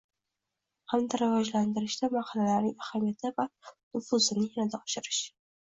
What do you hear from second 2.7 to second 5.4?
ahamiyati va nufuzini yanada oshirish;